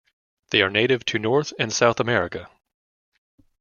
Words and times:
They 0.49 0.63
are 0.63 0.71
native 0.71 1.05
to 1.05 1.19
North 1.19 1.53
and 1.59 1.71
South 1.71 1.99
America. 1.99 2.49